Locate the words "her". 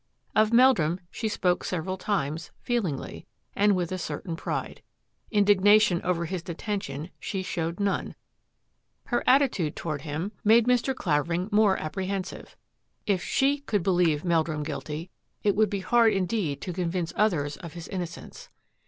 9.03-9.23